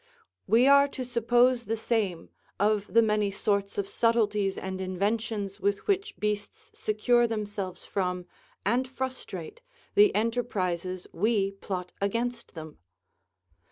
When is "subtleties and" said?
3.87-4.81